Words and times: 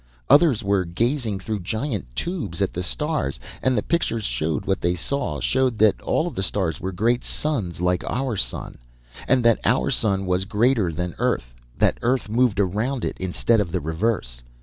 Others 0.31 0.63
were 0.63 0.83
gazing 0.83 1.37
through 1.39 1.59
giant 1.59 2.07
tubes 2.15 2.59
at 2.59 2.73
the 2.73 2.81
stars, 2.81 3.39
and 3.61 3.77
the 3.77 3.83
pictures 3.83 4.23
showed 4.23 4.65
what 4.65 4.81
they 4.81 4.95
saw, 4.95 5.39
showed 5.39 5.77
that 5.77 6.01
all 6.01 6.25
of 6.25 6.33
the 6.33 6.41
stars 6.41 6.81
were 6.81 6.91
great 6.91 7.23
suns 7.23 7.79
like 7.79 8.03
our 8.09 8.35
sun, 8.35 8.79
and 9.27 9.43
that 9.43 9.59
our 9.63 9.91
sun 9.91 10.25
was 10.25 10.45
greater 10.45 10.91
than 10.91 11.13
earth, 11.19 11.53
that 11.77 11.99
earth 12.01 12.29
moved 12.29 12.59
around 12.59 13.05
it 13.05 13.15
instead 13.19 13.59
of 13.61 13.71
the 13.71 13.79
reverse! 13.79 14.41